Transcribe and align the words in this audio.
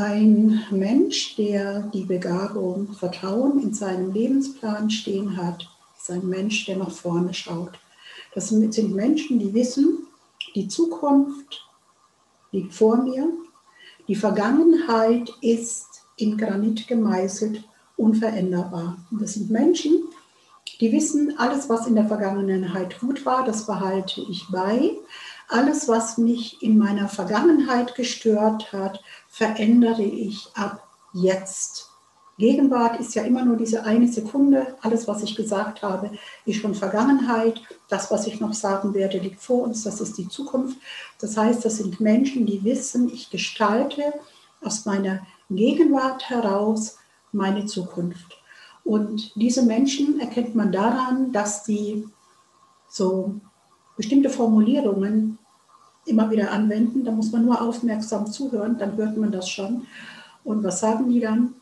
Ein 0.00 0.64
Mensch, 0.70 1.36
der 1.36 1.82
die 1.92 2.04
Begabung 2.04 2.94
Vertrauen 2.94 3.62
in 3.62 3.74
seinem 3.74 4.14
Lebensplan 4.14 4.88
stehen 4.88 5.36
hat, 5.36 5.68
ist 5.94 6.10
ein 6.10 6.26
Mensch, 6.26 6.64
der 6.64 6.78
nach 6.78 6.90
vorne 6.90 7.34
schaut. 7.34 7.78
Das 8.34 8.48
sind 8.48 8.94
Menschen, 8.94 9.38
die 9.38 9.52
wissen, 9.52 10.06
die 10.54 10.68
Zukunft 10.68 11.68
liegt 12.50 12.72
vor 12.72 12.96
mir, 12.96 13.28
die 14.08 14.14
Vergangenheit 14.14 15.30
ist 15.42 16.06
in 16.16 16.38
Granit 16.38 16.88
gemeißelt, 16.88 17.62
unveränderbar. 17.98 18.96
Und 19.10 19.20
das 19.20 19.34
sind 19.34 19.50
Menschen, 19.50 20.04
die 20.80 20.92
wissen, 20.92 21.34
alles, 21.36 21.68
was 21.68 21.86
in 21.86 21.94
der 21.94 22.06
Vergangenheit 22.06 22.98
gut 23.00 23.26
war, 23.26 23.44
das 23.44 23.66
behalte 23.66 24.22
ich 24.22 24.46
bei. 24.50 24.92
Alles, 25.52 25.88
was 25.88 26.16
mich 26.16 26.62
in 26.62 26.78
meiner 26.78 27.08
Vergangenheit 27.08 27.96
gestört 27.96 28.72
hat, 28.72 29.02
verändere 29.28 30.02
ich 30.02 30.48
ab 30.54 30.86
jetzt. 31.12 31.90
Gegenwart 32.38 33.00
ist 33.00 33.16
ja 33.16 33.24
immer 33.24 33.44
nur 33.44 33.56
diese 33.56 33.82
eine 33.82 34.06
Sekunde. 34.06 34.76
Alles, 34.80 35.08
was 35.08 35.24
ich 35.24 35.34
gesagt 35.34 35.82
habe, 35.82 36.12
ist 36.46 36.60
schon 36.60 36.76
Vergangenheit. 36.76 37.60
Das, 37.88 38.12
was 38.12 38.28
ich 38.28 38.40
noch 38.40 38.54
sagen 38.54 38.94
werde, 38.94 39.18
liegt 39.18 39.40
vor 39.40 39.64
uns. 39.64 39.82
Das 39.82 40.00
ist 40.00 40.16
die 40.18 40.28
Zukunft. 40.28 40.78
Das 41.18 41.36
heißt, 41.36 41.64
das 41.64 41.78
sind 41.78 41.98
Menschen, 41.98 42.46
die 42.46 42.62
wissen, 42.62 43.12
ich 43.12 43.28
gestalte 43.28 44.14
aus 44.62 44.86
meiner 44.86 45.26
Gegenwart 45.50 46.30
heraus 46.30 46.96
meine 47.32 47.66
Zukunft. 47.66 48.38
Und 48.84 49.32
diese 49.34 49.62
Menschen 49.62 50.20
erkennt 50.20 50.54
man 50.54 50.70
daran, 50.70 51.32
dass 51.32 51.64
sie 51.64 52.08
so 52.88 53.34
bestimmte 53.96 54.30
Formulierungen 54.30 55.38
immer 56.06 56.30
wieder 56.30 56.50
anwenden. 56.50 57.04
Da 57.04 57.10
muss 57.10 57.32
man 57.32 57.44
nur 57.44 57.60
aufmerksam 57.60 58.30
zuhören, 58.30 58.78
dann 58.78 58.96
hört 58.96 59.16
man 59.16 59.32
das 59.32 59.48
schon. 59.48 59.86
Und 60.44 60.64
was 60.64 60.80
sagen 60.80 61.08
die 61.10 61.20
dann? 61.20 61.54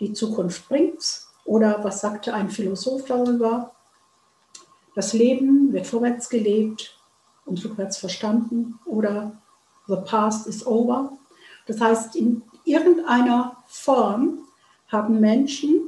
Die 0.00 0.12
Zukunft 0.12 0.68
bringt's. 0.68 1.28
Oder 1.44 1.82
was 1.84 2.00
sagte 2.00 2.34
ein 2.34 2.50
Philosoph 2.50 3.04
darüber? 3.04 3.72
Das 4.94 5.12
Leben 5.12 5.72
wird 5.72 5.86
vorwärts 5.86 6.28
gelebt 6.28 6.98
und 7.44 7.62
rückwärts 7.64 7.98
verstanden. 7.98 8.78
Oder 8.84 9.32
the 9.86 9.96
past 10.04 10.46
is 10.46 10.66
over. 10.66 11.12
Das 11.66 11.80
heißt, 11.80 12.16
in 12.16 12.42
irgendeiner 12.64 13.56
Form 13.66 14.40
haben 14.88 15.20
Menschen 15.20 15.80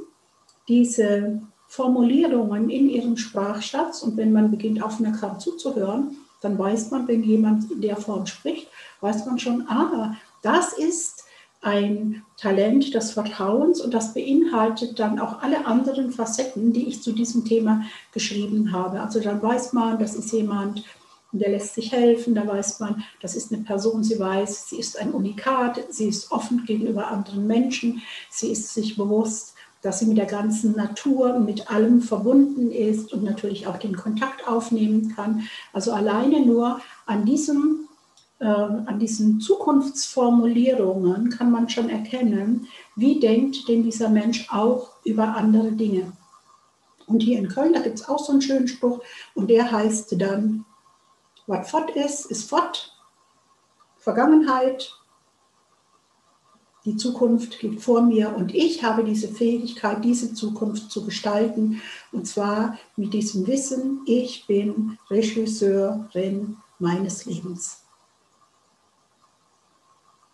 diese 0.67 1.41
Formulierungen 1.67 2.69
in 2.69 2.89
ihrem 2.89 3.17
Sprachschatz 3.17 4.01
und 4.03 4.17
wenn 4.17 4.31
man 4.31 4.51
beginnt 4.51 4.81
aufmerksam 4.81 5.39
zuzuhören, 5.39 6.17
dann 6.41 6.57
weiß 6.57 6.91
man, 6.91 7.07
wenn 7.07 7.23
jemand 7.23 7.71
in 7.71 7.81
der 7.81 7.97
Form 7.97 8.25
spricht, 8.25 8.67
weiß 9.01 9.25
man 9.25 9.39
schon, 9.39 9.67
ah, 9.67 10.15
das 10.41 10.73
ist 10.73 11.23
ein 11.61 12.23
Talent 12.37 12.93
des 12.93 13.11
Vertrauens 13.11 13.81
und 13.81 13.93
das 13.93 14.13
beinhaltet 14.13 14.97
dann 14.97 15.19
auch 15.19 15.41
alle 15.41 15.65
anderen 15.65 16.11
Facetten, 16.11 16.71
die 16.71 16.87
ich 16.87 17.03
zu 17.03 17.11
diesem 17.11 17.43
Thema 17.43 17.83
geschrieben 18.13 18.71
habe. 18.71 19.01
Also 19.01 19.19
dann 19.19 19.41
weiß 19.41 19.73
man, 19.73 19.99
das 19.99 20.15
ist 20.15 20.31
jemand, 20.31 20.85
der 21.31 21.49
lässt 21.49 21.75
sich 21.75 21.91
helfen, 21.91 22.33
da 22.33 22.47
weiß 22.47 22.79
man, 22.79 23.03
das 23.21 23.35
ist 23.35 23.51
eine 23.51 23.63
Person, 23.63 24.03
sie 24.03 24.19
weiß, 24.19 24.69
sie 24.69 24.79
ist 24.79 24.97
ein 24.97 25.11
Unikat, 25.11 25.79
sie 25.89 26.07
ist 26.07 26.31
offen 26.31 26.65
gegenüber 26.65 27.07
anderen 27.07 27.45
Menschen, 27.45 28.01
sie 28.29 28.51
ist 28.51 28.73
sich 28.73 28.95
bewusst, 28.95 29.53
dass 29.81 29.99
sie 29.99 30.05
mit 30.05 30.17
der 30.17 30.25
ganzen 30.25 30.75
Natur, 30.75 31.39
mit 31.39 31.71
allem 31.71 32.01
verbunden 32.01 32.71
ist 32.71 33.13
und 33.13 33.23
natürlich 33.23 33.67
auch 33.67 33.77
den 33.77 33.95
Kontakt 33.95 34.47
aufnehmen 34.47 35.13
kann. 35.15 35.43
Also 35.73 35.93
alleine 35.93 36.45
nur 36.45 36.81
an 37.05 37.25
diesem 37.25 37.87
äh, 38.39 38.45
an 38.45 38.99
diesen 38.99 39.41
Zukunftsformulierungen 39.41 41.29
kann 41.29 41.51
man 41.51 41.67
schon 41.69 41.89
erkennen, 41.89 42.67
wie 42.95 43.19
denkt 43.19 43.67
denn 43.67 43.83
dieser 43.83 44.09
Mensch 44.09 44.47
auch 44.49 44.91
über 45.03 45.35
andere 45.35 45.73
Dinge. 45.73 46.13
Und 47.05 47.21
hier 47.21 47.39
in 47.39 47.49
Köln, 47.49 47.73
da 47.73 47.81
gibt 47.81 47.99
es 47.99 48.07
auch 48.07 48.19
so 48.19 48.31
einen 48.31 48.41
schönen 48.41 48.67
Spruch 48.67 49.01
und 49.33 49.49
der 49.49 49.71
heißt 49.71 50.15
dann, 50.21 50.65
was 51.47 51.69
fort 51.69 51.91
ist, 51.95 52.25
ist 52.27 52.49
fort. 52.49 52.95
Vergangenheit, 53.97 54.93
die 56.89 56.97
Zukunft 56.97 57.61
liegt 57.61 57.81
vor 57.81 58.01
mir 58.01 58.35
und 58.35 58.55
ich 58.55 58.83
habe 58.83 59.03
diese 59.03 59.27
Fähigkeit, 59.27 60.03
diese 60.03 60.33
Zukunft 60.33 60.91
zu 60.91 61.05
gestalten. 61.05 61.81
Und 62.11 62.25
zwar 62.25 62.79
mit 62.95 63.13
diesem 63.13 63.45
Wissen, 63.45 64.01
ich 64.07 64.47
bin 64.47 64.97
Regisseurin 65.09 66.57
meines 66.79 67.25
Lebens. 67.25 67.83